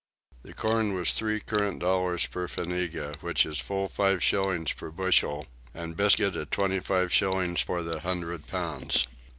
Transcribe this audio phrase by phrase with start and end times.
[0.41, 5.45] The corn was three current dollars per fanega, which is full five shillings per bushel;
[5.75, 9.05] and biscuit at twenty five shillings for the hundred pounds.